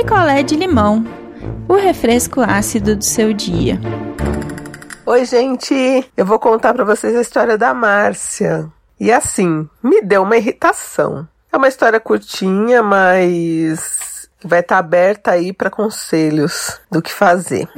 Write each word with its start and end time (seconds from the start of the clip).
picolé 0.00 0.42
de 0.42 0.56
limão, 0.56 1.04
o 1.68 1.74
refresco 1.74 2.40
ácido 2.40 2.96
do 2.96 3.04
seu 3.04 3.34
dia. 3.34 3.78
Oi, 5.04 5.26
gente! 5.26 6.10
Eu 6.16 6.24
vou 6.24 6.38
contar 6.38 6.72
para 6.72 6.86
vocês 6.86 7.14
a 7.14 7.20
história 7.20 7.58
da 7.58 7.74
Márcia. 7.74 8.66
E 8.98 9.12
assim, 9.12 9.68
me 9.82 10.00
deu 10.00 10.22
uma 10.22 10.38
irritação. 10.38 11.28
É 11.52 11.56
uma 11.58 11.68
história 11.68 12.00
curtinha, 12.00 12.82
mas 12.82 14.30
vai 14.42 14.60
estar 14.60 14.76
tá 14.76 14.78
aberta 14.78 15.32
aí 15.32 15.52
para 15.52 15.68
conselhos 15.68 16.80
do 16.90 17.02
que 17.02 17.12
fazer. 17.12 17.68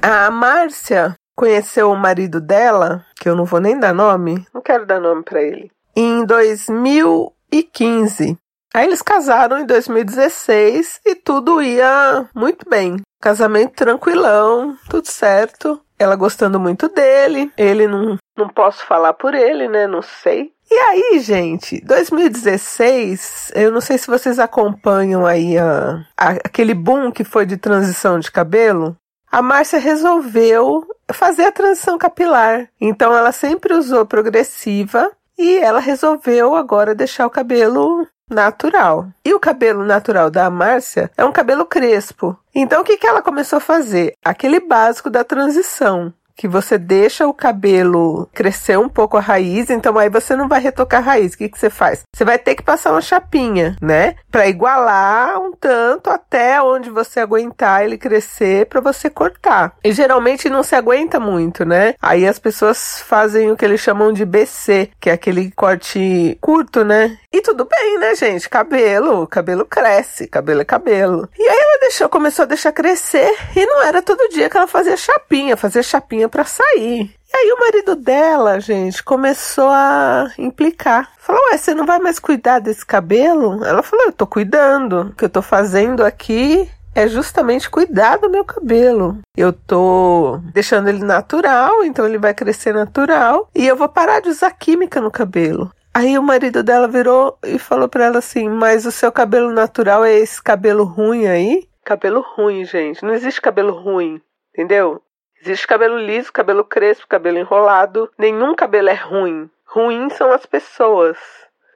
A 0.00 0.30
Márcia 0.30 1.16
conheceu 1.34 1.90
o 1.90 1.96
marido 1.96 2.40
dela, 2.40 3.04
que 3.16 3.28
eu 3.28 3.34
não 3.34 3.44
vou 3.44 3.60
nem 3.60 3.76
dar 3.76 3.92
nome, 3.92 4.46
não 4.54 4.62
quero 4.62 4.86
dar 4.86 5.00
nome 5.00 5.24
para 5.24 5.42
ele, 5.42 5.68
em 5.96 6.24
2015. 6.24 8.38
Aí 8.72 8.86
eles 8.86 9.02
casaram 9.02 9.58
em 9.58 9.66
2016 9.66 11.00
e 11.04 11.14
tudo 11.14 11.60
ia 11.60 12.28
muito 12.34 12.68
bem. 12.68 12.98
Casamento 13.20 13.74
tranquilão, 13.74 14.76
tudo 14.88 15.06
certo. 15.06 15.80
Ela 15.98 16.16
gostando 16.16 16.58
muito 16.58 16.88
dele, 16.88 17.52
ele 17.58 17.86
não, 17.86 18.16
não 18.36 18.48
posso 18.48 18.86
falar 18.86 19.12
por 19.12 19.34
ele, 19.34 19.68
né? 19.68 19.86
Não 19.86 20.00
sei. 20.00 20.50
E 20.70 20.74
aí, 20.74 21.18
gente, 21.18 21.84
2016, 21.84 23.52
eu 23.54 23.72
não 23.72 23.80
sei 23.80 23.98
se 23.98 24.06
vocês 24.06 24.38
acompanham 24.38 25.26
aí 25.26 25.58
a, 25.58 26.06
a, 26.16 26.30
aquele 26.30 26.72
boom 26.72 27.10
que 27.10 27.24
foi 27.24 27.44
de 27.44 27.56
transição 27.56 28.18
de 28.20 28.30
cabelo. 28.30 28.96
A 29.30 29.42
Márcia 29.42 29.78
resolveu 29.78 30.86
fazer 31.12 31.44
a 31.44 31.52
transição 31.52 31.98
capilar. 31.98 32.68
Então 32.80 33.14
ela 33.14 33.32
sempre 33.32 33.74
usou 33.74 34.06
progressiva 34.06 35.10
e 35.36 35.58
ela 35.58 35.80
resolveu 35.80 36.54
agora 36.54 36.94
deixar 36.94 37.26
o 37.26 37.30
cabelo 37.30 38.06
natural. 38.30 39.08
E 39.24 39.34
o 39.34 39.40
cabelo 39.40 39.84
natural 39.84 40.30
da 40.30 40.48
Márcia 40.48 41.10
é 41.16 41.24
um 41.24 41.32
cabelo 41.32 41.66
crespo. 41.66 42.38
Então 42.54 42.80
o 42.80 42.84
que, 42.84 42.96
que 42.96 43.06
ela 43.06 43.22
começou 43.22 43.58
a 43.58 43.60
fazer? 43.60 44.14
Aquele 44.24 44.60
básico 44.60 45.10
da 45.10 45.24
transição 45.24 46.12
que 46.40 46.48
você 46.48 46.78
deixa 46.78 47.26
o 47.26 47.34
cabelo 47.34 48.26
crescer 48.32 48.78
um 48.78 48.88
pouco 48.88 49.18
a 49.18 49.20
raiz, 49.20 49.68
então 49.68 49.98
aí 49.98 50.08
você 50.08 50.34
não 50.34 50.48
vai 50.48 50.58
retocar 50.58 51.02
a 51.02 51.04
raiz. 51.04 51.34
O 51.34 51.36
que, 51.36 51.50
que 51.50 51.58
você 51.58 51.68
faz? 51.68 52.00
Você 52.16 52.24
vai 52.24 52.38
ter 52.38 52.54
que 52.54 52.62
passar 52.62 52.92
uma 52.92 53.02
chapinha, 53.02 53.76
né? 53.78 54.14
Para 54.30 54.48
igualar 54.48 55.38
um 55.38 55.52
tanto 55.52 56.08
até 56.08 56.62
onde 56.62 56.88
você 56.88 57.20
aguentar 57.20 57.84
ele 57.84 57.98
crescer 57.98 58.64
para 58.64 58.80
você 58.80 59.10
cortar. 59.10 59.74
E 59.84 59.92
geralmente 59.92 60.48
não 60.48 60.62
se 60.62 60.74
aguenta 60.74 61.20
muito, 61.20 61.62
né? 61.66 61.94
Aí 62.00 62.26
as 62.26 62.38
pessoas 62.38 63.02
fazem 63.02 63.50
o 63.50 63.56
que 63.56 63.64
eles 63.66 63.82
chamam 63.82 64.10
de 64.10 64.24
BC, 64.24 64.92
que 64.98 65.10
é 65.10 65.12
aquele 65.12 65.50
corte 65.50 66.38
curto, 66.40 66.82
né? 66.82 67.18
E 67.30 67.42
tudo 67.42 67.66
bem, 67.66 67.98
né, 67.98 68.14
gente? 68.14 68.48
Cabelo, 68.48 69.26
cabelo 69.26 69.66
cresce, 69.66 70.26
cabelo 70.26 70.62
é 70.62 70.64
cabelo. 70.64 71.28
E 71.38 71.42
aí 71.46 71.69
deixou, 71.90 72.08
começou 72.08 72.44
a 72.44 72.46
deixar 72.46 72.70
crescer 72.70 73.36
e 73.56 73.66
não 73.66 73.82
era 73.82 74.00
todo 74.00 74.28
dia 74.28 74.48
que 74.48 74.56
ela 74.56 74.68
fazia 74.68 74.96
chapinha, 74.96 75.56
fazia 75.56 75.82
chapinha 75.82 76.28
para 76.28 76.44
sair. 76.44 77.10
E 77.32 77.36
aí 77.36 77.52
o 77.52 77.58
marido 77.58 77.96
dela, 77.96 78.60
gente, 78.60 79.02
começou 79.02 79.68
a 79.68 80.30
implicar. 80.38 81.10
Falou, 81.18 81.42
ué, 81.50 81.58
você 81.58 81.74
não 81.74 81.84
vai 81.84 81.98
mais 81.98 82.20
cuidar 82.20 82.60
desse 82.60 82.86
cabelo? 82.86 83.64
Ela 83.64 83.82
falou, 83.82 84.06
eu 84.06 84.12
tô 84.12 84.24
cuidando. 84.24 85.00
O 85.00 85.12
que 85.14 85.24
eu 85.24 85.28
tô 85.28 85.42
fazendo 85.42 86.04
aqui 86.04 86.68
é 86.94 87.08
justamente 87.08 87.68
cuidar 87.68 88.18
do 88.18 88.30
meu 88.30 88.44
cabelo. 88.44 89.18
Eu 89.36 89.52
tô 89.52 90.40
deixando 90.52 90.88
ele 90.88 91.04
natural, 91.04 91.84
então 91.84 92.06
ele 92.06 92.18
vai 92.18 92.34
crescer 92.34 92.72
natural. 92.72 93.48
E 93.52 93.66
eu 93.66 93.76
vou 93.76 93.88
parar 93.88 94.20
de 94.20 94.28
usar 94.28 94.52
química 94.52 95.00
no 95.00 95.10
cabelo. 95.10 95.72
Aí 95.92 96.16
o 96.16 96.22
marido 96.22 96.62
dela 96.62 96.86
virou 96.86 97.36
e 97.44 97.58
falou 97.58 97.88
para 97.88 98.04
ela 98.04 98.18
assim: 98.18 98.48
Mas 98.48 98.86
o 98.86 98.92
seu 98.92 99.10
cabelo 99.10 99.52
natural 99.52 100.04
é 100.04 100.16
esse 100.16 100.40
cabelo 100.40 100.84
ruim 100.84 101.26
aí? 101.26 101.68
Cabelo 101.84 102.20
ruim, 102.20 102.64
gente. 102.64 103.04
Não 103.04 103.12
existe 103.14 103.40
cabelo 103.40 103.72
ruim, 103.72 104.20
entendeu? 104.52 105.02
Existe 105.40 105.66
cabelo 105.66 105.98
liso, 105.98 106.32
cabelo 106.32 106.64
crespo, 106.64 107.06
cabelo 107.08 107.38
enrolado. 107.38 108.10
Nenhum 108.18 108.54
cabelo 108.54 108.90
é 108.90 108.94
ruim. 108.94 109.50
Ruim 109.64 110.10
são 110.10 110.32
as 110.32 110.44
pessoas. 110.44 111.16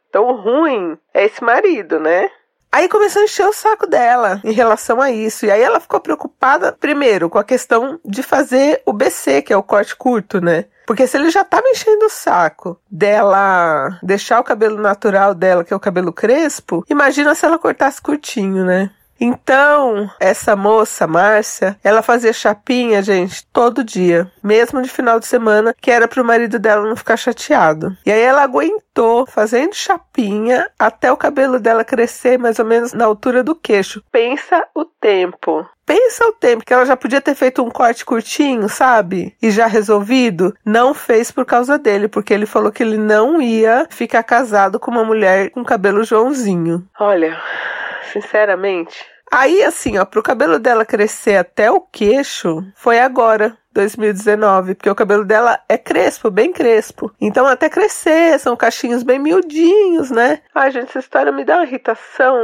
Então 0.09 0.34
ruim 0.37 0.99
é 1.12 1.25
esse 1.25 1.43
marido, 1.43 1.99
né? 1.99 2.31
Aí 2.71 2.89
começou 2.89 3.23
a 3.23 3.25
encher 3.25 3.47
o 3.47 3.53
saco 3.53 3.87
dela 3.87 4.41
em 4.43 4.51
relação 4.51 5.01
a 5.01 5.11
isso. 5.11 5.47
E 5.47 5.51
aí 5.51 5.62
ela 5.62 5.78
ficou 5.78 6.01
preocupada, 6.01 6.73
primeiro, 6.73 7.31
com 7.31 7.39
a 7.39 7.45
questão 7.45 8.01
de 8.05 8.21
fazer 8.21 8.83
o 8.84 8.93
BC, 8.93 9.43
que 9.43 9.53
é 9.53 9.57
o 9.57 9.62
corte 9.62 9.95
curto, 9.95 10.41
né? 10.41 10.65
Porque 10.84 11.07
se 11.07 11.17
ele 11.17 11.31
já 11.31 11.43
estava 11.43 11.69
enchendo 11.69 12.07
o 12.07 12.11
saco 12.11 12.78
dela 12.91 13.99
deixar 14.03 14.41
o 14.41 14.45
cabelo 14.45 14.77
natural 14.77 15.34
dela, 15.34 15.65
que 15.65 15.73
é 15.73 15.77
o 15.77 15.81
cabelo 15.81 16.12
crespo, 16.12 16.84
imagina 16.91 17.34
se 17.34 17.47
ela 17.47 17.59
cortasse 17.59 18.03
curtinho, 18.03 18.65
né? 18.65 18.91
Então, 19.25 20.11
essa 20.21 20.55
moça, 20.55 21.07
Márcia, 21.07 21.79
ela 21.83 22.03
fazia 22.03 22.31
chapinha, 22.31 23.01
gente, 23.01 23.47
todo 23.47 23.83
dia, 23.83 24.31
mesmo 24.43 24.83
de 24.83 24.89
final 24.91 25.19
de 25.19 25.27
semana, 25.27 25.75
que 25.81 25.91
era 25.91 26.07
para 26.07 26.21
o 26.21 26.25
marido 26.25 26.59
dela 26.59 26.87
não 26.87 26.95
ficar 26.95 27.17
chateado. 27.17 27.97
E 28.05 28.13
aí 28.13 28.21
ela 28.21 28.43
aguentou 28.43 29.27
fazendo 29.27 29.73
chapinha 29.75 30.69
até 30.79 31.11
o 31.11 31.17
cabelo 31.17 31.59
dela 31.59 31.83
crescer 31.84 32.39
mais 32.39 32.59
ou 32.59 32.67
menos 32.67 32.93
na 32.93 33.07
altura 33.07 33.43
do 33.43 33.55
queixo. 33.55 34.05
Pensa 34.13 34.63
o 34.75 34.84
tempo. 34.84 35.67
Pensa 35.87 36.27
o 36.27 36.33
tempo 36.33 36.63
que 36.63 36.75
ela 36.75 36.84
já 36.84 36.95
podia 36.95 37.21
ter 37.23 37.34
feito 37.34 37.65
um 37.65 37.71
corte 37.71 38.05
curtinho, 38.05 38.69
sabe? 38.69 39.34
E 39.41 39.51
já 39.51 39.67
resolvido. 39.67 40.55
Não 40.63 40.93
fez 40.93 41.31
por 41.31 41.47
causa 41.47 41.79
dele, 41.79 42.09
porque 42.09 42.34
ele 42.34 42.45
falou 42.45 42.71
que 42.71 42.83
ele 42.83 42.99
não 42.99 43.41
ia 43.41 43.87
ficar 43.89 44.23
casado 44.23 44.79
com 44.79 44.91
uma 44.91 45.05
mulher 45.05 45.49
com 45.49 45.65
cabelo 45.65 46.05
Joãozinho. 46.05 46.87
Olha, 47.01 47.41
sinceramente. 48.13 49.14
Aí, 49.37 49.65
assim, 49.65 49.99
ó, 49.99 50.05
pro 50.05 50.22
cabelo 50.22 50.61
dela 50.61 50.84
crescer 50.84 51.34
até 51.34 51.69
o 51.69 51.81
queixo, 51.81 52.65
foi 52.77 53.00
agora, 53.00 53.59
2019, 53.72 54.77
porque 54.77 54.89
o 54.89 54.95
cabelo 54.95 55.25
dela 55.25 55.59
é 55.69 55.77
crespo, 55.77 56.31
bem 56.31 56.53
crespo. 56.53 57.12
Então, 57.21 57.45
até 57.45 57.69
crescer, 57.69 58.39
são 58.39 58.56
cachinhos 58.56 59.03
bem 59.03 59.19
miudinhos, 59.19 60.12
né? 60.12 60.41
Ai, 60.55 60.71
gente, 60.71 60.91
essa 60.91 61.00
história 61.00 61.33
me 61.33 61.45
dá 61.45 61.56
uma 61.56 61.65
irritação. 61.65 62.37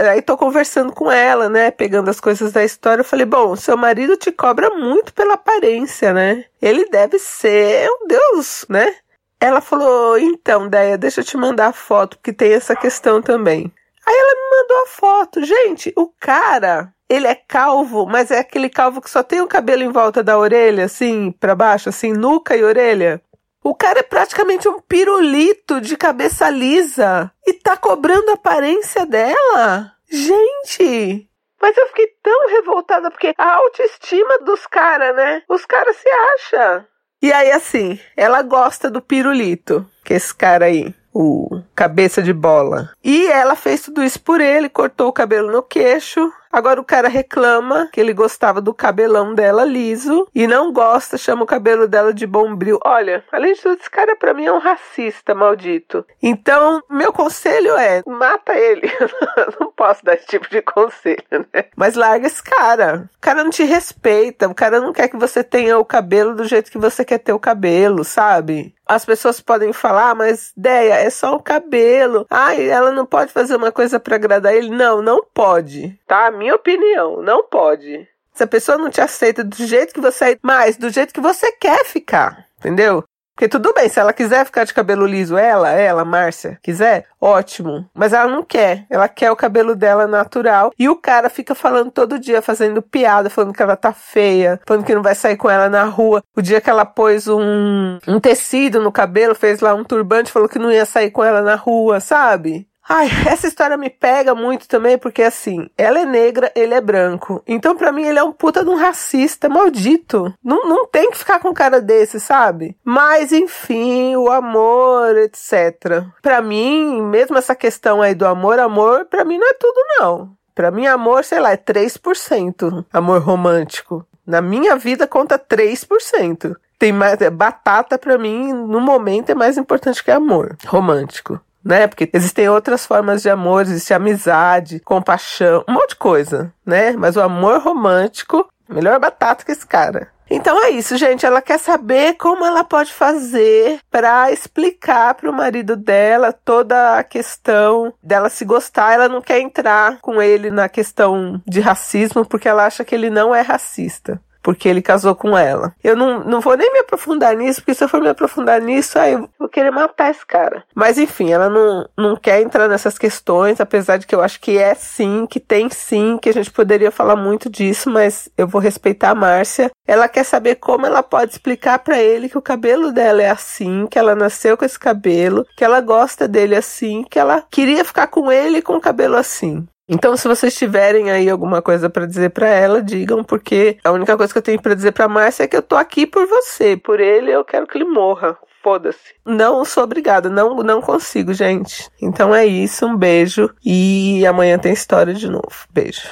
Aí 0.00 0.20
tô 0.20 0.36
conversando 0.36 0.92
com 0.92 1.12
ela, 1.12 1.48
né? 1.48 1.70
Pegando 1.70 2.10
as 2.10 2.18
coisas 2.18 2.50
da 2.50 2.64
história. 2.64 3.02
Eu 3.02 3.04
falei, 3.04 3.24
bom, 3.24 3.54
seu 3.54 3.76
marido 3.76 4.16
te 4.16 4.32
cobra 4.32 4.70
muito 4.70 5.14
pela 5.14 5.34
aparência, 5.34 6.12
né? 6.12 6.44
Ele 6.60 6.88
deve 6.90 7.20
ser 7.20 7.88
um 7.88 8.08
deus, 8.08 8.66
né? 8.68 8.96
Ela 9.40 9.60
falou, 9.60 10.18
então, 10.18 10.66
Deia, 10.66 10.98
deixa 10.98 11.20
eu 11.20 11.24
te 11.24 11.36
mandar 11.36 11.68
a 11.68 11.72
foto, 11.72 12.16
porque 12.16 12.32
tem 12.32 12.52
essa 12.52 12.74
questão 12.74 13.22
também. 13.22 13.72
Aí 14.06 14.14
ela 14.14 14.34
me 14.34 14.56
mandou 14.56 14.82
a 14.84 14.86
foto. 14.86 15.44
Gente, 15.44 15.92
o 15.96 16.06
cara, 16.20 16.92
ele 17.08 17.26
é 17.26 17.34
calvo, 17.34 18.06
mas 18.06 18.30
é 18.30 18.38
aquele 18.38 18.68
calvo 18.68 19.00
que 19.00 19.10
só 19.10 19.22
tem 19.22 19.40
o 19.40 19.48
cabelo 19.48 19.82
em 19.82 19.90
volta 19.90 20.22
da 20.22 20.38
orelha, 20.38 20.84
assim, 20.84 21.32
para 21.32 21.54
baixo, 21.54 21.88
assim, 21.88 22.12
nuca 22.12 22.56
e 22.56 22.62
orelha. 22.62 23.20
O 23.62 23.74
cara 23.74 23.98
é 23.98 24.02
praticamente 24.04 24.68
um 24.68 24.80
pirulito 24.80 25.80
de 25.80 25.96
cabeça 25.96 26.48
lisa 26.48 27.32
e 27.44 27.52
tá 27.52 27.76
cobrando 27.76 28.30
a 28.30 28.34
aparência 28.34 29.04
dela. 29.04 29.92
Gente, 30.08 31.28
mas 31.60 31.76
eu 31.76 31.88
fiquei 31.88 32.06
tão 32.22 32.48
revoltada 32.48 33.10
porque 33.10 33.34
a 33.36 33.54
autoestima 33.54 34.38
dos 34.38 34.66
caras, 34.68 35.16
né? 35.16 35.42
Os 35.48 35.66
caras 35.66 35.96
se 35.96 36.08
acham. 36.08 36.86
E 37.20 37.32
aí, 37.32 37.50
assim, 37.50 37.98
ela 38.16 38.40
gosta 38.42 38.88
do 38.88 39.02
pirulito, 39.02 39.84
que 40.04 40.12
é 40.12 40.16
esse 40.16 40.32
cara 40.32 40.66
aí 40.66 40.94
o 41.12 41.55
cabeça 41.76 42.22
de 42.22 42.32
bola. 42.32 42.90
E 43.04 43.26
ela 43.26 43.54
fez 43.54 43.82
tudo 43.82 44.02
isso 44.02 44.20
por 44.20 44.40
ele, 44.40 44.68
cortou 44.68 45.08
o 45.08 45.12
cabelo 45.12 45.52
no 45.52 45.62
queixo. 45.62 46.32
Agora 46.50 46.80
o 46.80 46.84
cara 46.84 47.06
reclama 47.06 47.86
que 47.92 48.00
ele 48.00 48.14
gostava 48.14 48.62
do 48.62 48.72
cabelão 48.72 49.34
dela 49.34 49.62
liso 49.62 50.26
e 50.34 50.46
não 50.46 50.72
gosta, 50.72 51.18
chama 51.18 51.42
o 51.42 51.46
cabelo 51.46 51.86
dela 51.86 52.14
de 52.14 52.26
bombril. 52.26 52.78
Olha, 52.82 53.22
além 53.30 53.52
de 53.52 53.60
tudo, 53.60 53.78
esse 53.78 53.90
cara 53.90 54.16
para 54.16 54.32
mim 54.32 54.46
é 54.46 54.52
um 54.52 54.58
racista 54.58 55.34
maldito. 55.34 56.06
Então, 56.22 56.82
meu 56.88 57.12
conselho 57.12 57.76
é: 57.76 58.02
mata 58.06 58.54
ele. 58.54 58.90
não 59.60 59.70
posso 59.70 60.02
dar 60.02 60.14
esse 60.14 60.26
tipo 60.26 60.48
de 60.48 60.62
conselho, 60.62 61.46
né? 61.52 61.66
Mas 61.76 61.94
larga 61.94 62.26
esse 62.26 62.42
cara. 62.42 63.10
O 63.16 63.20
cara 63.20 63.44
não 63.44 63.50
te 63.50 63.64
respeita, 63.64 64.48
o 64.48 64.54
cara 64.54 64.80
não 64.80 64.94
quer 64.94 65.08
que 65.08 65.16
você 65.16 65.44
tenha 65.44 65.78
o 65.78 65.84
cabelo 65.84 66.34
do 66.34 66.44
jeito 66.46 66.70
que 66.70 66.78
você 66.78 67.04
quer 67.04 67.18
ter 67.18 67.34
o 67.34 67.38
cabelo, 67.38 68.02
sabe? 68.02 68.74
As 68.86 69.04
pessoas 69.04 69.40
podem 69.40 69.72
falar, 69.72 70.10
ah, 70.10 70.14
mas 70.14 70.52
Deia, 70.56 70.94
é 70.94 71.10
só 71.10 71.34
o 71.34 71.42
cabelo. 71.42 72.24
Ai, 72.30 72.68
ela 72.70 72.92
não 72.92 73.04
pode 73.04 73.32
fazer 73.32 73.56
uma 73.56 73.72
coisa 73.72 73.98
para 73.98 74.14
agradar 74.14 74.54
ele. 74.54 74.70
Não, 74.70 75.02
não 75.02 75.24
pode. 75.34 75.98
Tá? 76.06 76.30
Minha 76.30 76.54
opinião, 76.54 77.20
não 77.20 77.42
pode. 77.42 78.06
Se 78.32 78.44
a 78.44 78.46
pessoa 78.46 78.78
não 78.78 78.90
te 78.90 79.00
aceita 79.00 79.42
do 79.42 79.56
jeito 79.56 79.92
que 79.92 80.00
você 80.00 80.32
é, 80.32 80.38
mas 80.42 80.76
do 80.76 80.90
jeito 80.90 81.12
que 81.12 81.20
você 81.20 81.50
quer 81.52 81.84
ficar, 81.84 82.46
entendeu? 82.58 83.02
Porque 83.36 83.48
tudo 83.48 83.74
bem, 83.74 83.86
se 83.86 84.00
ela 84.00 84.14
quiser 84.14 84.46
ficar 84.46 84.64
de 84.64 84.72
cabelo 84.72 85.04
liso, 85.04 85.36
ela, 85.36 85.70
ela, 85.70 86.06
Márcia, 86.06 86.58
quiser, 86.62 87.04
ótimo. 87.20 87.86
Mas 87.94 88.14
ela 88.14 88.30
não 88.30 88.42
quer. 88.42 88.86
Ela 88.88 89.10
quer 89.10 89.30
o 89.30 89.36
cabelo 89.36 89.76
dela 89.76 90.06
natural. 90.06 90.72
E 90.78 90.88
o 90.88 90.96
cara 90.96 91.28
fica 91.28 91.54
falando 91.54 91.90
todo 91.90 92.18
dia, 92.18 92.40
fazendo 92.40 92.80
piada, 92.80 93.28
falando 93.28 93.52
que 93.52 93.62
ela 93.62 93.76
tá 93.76 93.92
feia, 93.92 94.58
falando 94.66 94.86
que 94.86 94.94
não 94.94 95.02
vai 95.02 95.14
sair 95.14 95.36
com 95.36 95.50
ela 95.50 95.68
na 95.68 95.84
rua. 95.84 96.22
O 96.34 96.40
dia 96.40 96.62
que 96.62 96.70
ela 96.70 96.86
pôs 96.86 97.28
um, 97.28 97.98
um 98.08 98.18
tecido 98.18 98.80
no 98.80 98.90
cabelo, 98.90 99.34
fez 99.34 99.60
lá 99.60 99.74
um 99.74 99.84
turbante, 99.84 100.32
falou 100.32 100.48
que 100.48 100.58
não 100.58 100.72
ia 100.72 100.86
sair 100.86 101.10
com 101.10 101.22
ela 101.22 101.42
na 101.42 101.56
rua, 101.56 102.00
sabe? 102.00 102.66
Ai, 102.88 103.08
essa 103.28 103.48
história 103.48 103.76
me 103.76 103.90
pega 103.90 104.34
muito 104.34 104.68
também, 104.68 104.96
porque 104.96 105.22
assim, 105.22 105.68
ela 105.76 106.00
é 106.00 106.04
negra, 106.04 106.52
ele 106.54 106.74
é 106.74 106.80
branco. 106.80 107.42
Então, 107.46 107.76
pra 107.76 107.90
mim, 107.90 108.04
ele 108.04 108.18
é 108.18 108.22
um 108.22 108.32
puta 108.32 108.64
de 108.64 108.70
um 108.70 108.76
racista 108.76 109.48
maldito. 109.48 110.32
Não, 110.42 110.68
não 110.68 110.86
tem 110.86 111.10
que 111.10 111.18
ficar 111.18 111.40
com 111.40 111.48
um 111.48 111.54
cara 111.54 111.80
desse, 111.80 112.20
sabe? 112.20 112.76
Mas, 112.84 113.32
enfim, 113.32 114.14
o 114.16 114.30
amor, 114.30 115.16
etc. 115.18 116.04
Pra 116.22 116.40
mim, 116.40 117.02
mesmo 117.02 117.36
essa 117.36 117.54
questão 117.54 118.00
aí 118.00 118.14
do 118.14 118.26
amor, 118.26 118.58
amor, 118.58 119.06
pra 119.06 119.24
mim 119.24 119.38
não 119.38 119.48
é 119.48 119.54
tudo, 119.54 119.80
não. 119.98 120.30
Pra 120.54 120.70
mim, 120.70 120.86
amor, 120.86 121.24
sei 121.24 121.40
lá, 121.40 121.52
é 121.52 121.56
3%. 121.56 122.86
Amor 122.92 123.20
romântico. 123.20 124.06
Na 124.26 124.40
minha 124.40 124.76
vida 124.76 125.06
conta 125.06 125.38
3%. 125.38 126.56
Tem 126.78 126.92
mais, 126.92 127.20
é, 127.20 127.30
batata 127.30 127.98
pra 127.98 128.18
mim, 128.18 128.52
no 128.52 128.80
momento, 128.80 129.30
é 129.30 129.34
mais 129.34 129.56
importante 129.56 130.04
que 130.04 130.10
amor 130.10 130.56
romântico 130.66 131.40
né? 131.66 131.88
Porque 131.88 132.08
existem 132.12 132.48
outras 132.48 132.86
formas 132.86 133.20
de 133.20 133.28
amor, 133.28 133.62
existe 133.62 133.92
amizade, 133.92 134.80
compaixão, 134.80 135.64
um 135.68 135.72
monte 135.72 135.90
de 135.90 135.96
coisa, 135.96 136.52
né? 136.64 136.92
Mas 136.92 137.16
o 137.16 137.20
amor 137.20 137.60
romântico, 137.60 138.48
melhor 138.68 139.00
batata 139.00 139.44
que 139.44 139.50
esse 139.50 139.66
cara. 139.66 140.08
Então 140.28 140.60
é 140.64 140.70
isso, 140.70 140.96
gente. 140.96 141.24
Ela 141.24 141.40
quer 141.40 141.58
saber 141.58 142.14
como 142.14 142.44
ela 142.44 142.64
pode 142.64 142.92
fazer 142.92 143.78
para 143.90 144.30
explicar 144.32 145.14
para 145.14 145.30
o 145.30 145.32
marido 145.32 145.76
dela 145.76 146.32
toda 146.32 146.98
a 146.98 147.04
questão 147.04 147.92
dela 148.02 148.28
se 148.28 148.44
gostar. 148.44 148.94
Ela 148.94 149.08
não 149.08 149.22
quer 149.22 149.40
entrar 149.40 150.00
com 150.00 150.20
ele 150.20 150.50
na 150.50 150.68
questão 150.68 151.40
de 151.46 151.60
racismo 151.60 152.24
porque 152.26 152.48
ela 152.48 152.66
acha 152.66 152.84
que 152.84 152.94
ele 152.94 153.08
não 153.08 153.32
é 153.32 153.40
racista 153.40 154.20
porque 154.46 154.68
ele 154.68 154.80
casou 154.80 155.12
com 155.12 155.36
ela. 155.36 155.74
Eu 155.82 155.96
não, 155.96 156.20
não 156.20 156.40
vou 156.40 156.56
nem 156.56 156.72
me 156.72 156.78
aprofundar 156.78 157.34
nisso, 157.34 157.60
porque 157.60 157.74
se 157.74 157.82
eu 157.82 157.88
for 157.88 158.00
me 158.00 158.08
aprofundar 158.08 158.60
nisso, 158.60 158.96
aí 158.96 159.14
eu 159.14 159.28
vou 159.36 159.48
querer 159.48 159.72
matar 159.72 160.08
esse 160.08 160.24
cara. 160.24 160.62
Mas 160.72 160.98
enfim, 160.98 161.32
ela 161.32 161.50
não, 161.50 161.88
não 161.98 162.14
quer 162.14 162.40
entrar 162.40 162.68
nessas 162.68 162.96
questões, 162.96 163.60
apesar 163.60 163.96
de 163.96 164.06
que 164.06 164.14
eu 164.14 164.22
acho 164.22 164.38
que 164.40 164.56
é 164.56 164.72
sim, 164.76 165.26
que 165.28 165.40
tem 165.40 165.68
sim, 165.68 166.16
que 166.22 166.28
a 166.28 166.32
gente 166.32 166.52
poderia 166.52 166.92
falar 166.92 167.16
muito 167.16 167.50
disso, 167.50 167.90
mas 167.90 168.28
eu 168.38 168.46
vou 168.46 168.60
respeitar 168.60 169.10
a 169.10 169.14
Márcia. 169.16 169.68
Ela 169.84 170.08
quer 170.08 170.22
saber 170.22 170.54
como 170.54 170.86
ela 170.86 171.02
pode 171.02 171.32
explicar 171.32 171.80
para 171.80 171.98
ele 171.98 172.28
que 172.28 172.38
o 172.38 172.42
cabelo 172.42 172.92
dela 172.92 173.20
é 173.20 173.30
assim, 173.30 173.88
que 173.90 173.98
ela 173.98 174.14
nasceu 174.14 174.56
com 174.56 174.64
esse 174.64 174.78
cabelo, 174.78 175.44
que 175.56 175.64
ela 175.64 175.80
gosta 175.80 176.28
dele 176.28 176.54
assim, 176.54 177.02
que 177.10 177.18
ela 177.18 177.42
queria 177.50 177.84
ficar 177.84 178.06
com 178.06 178.30
ele 178.30 178.62
com 178.62 178.76
o 178.76 178.80
cabelo 178.80 179.16
assim. 179.16 179.66
Então, 179.88 180.16
se 180.16 180.26
vocês 180.26 180.52
tiverem 180.56 181.12
aí 181.12 181.30
alguma 181.30 181.62
coisa 181.62 181.88
para 181.88 182.06
dizer 182.06 182.30
para 182.30 182.48
ela, 182.48 182.82
digam, 182.82 183.22
porque 183.22 183.78
a 183.84 183.92
única 183.92 184.16
coisa 184.16 184.32
que 184.32 184.38
eu 184.38 184.42
tenho 184.42 184.60
para 184.60 184.74
dizer 184.74 184.90
para 184.90 185.06
Márcia 185.08 185.44
é 185.44 185.46
que 185.46 185.56
eu 185.56 185.62
tô 185.62 185.76
aqui 185.76 186.04
por 186.04 186.26
você, 186.26 186.76
por 186.76 186.98
ele, 186.98 187.30
eu 187.30 187.44
quero 187.44 187.68
que 187.68 187.78
ele 187.78 187.84
morra. 187.84 188.36
Foda-se. 188.64 189.14
Não 189.24 189.64
sou 189.64 189.84
obrigada, 189.84 190.28
não, 190.28 190.56
não 190.56 190.82
consigo, 190.82 191.32
gente. 191.32 191.88
Então 192.02 192.34
é 192.34 192.44
isso, 192.44 192.84
um 192.84 192.96
beijo 192.96 193.48
e 193.64 194.26
amanhã 194.26 194.58
tem 194.58 194.72
história 194.72 195.14
de 195.14 195.30
novo. 195.30 195.52
Beijo. 195.70 196.08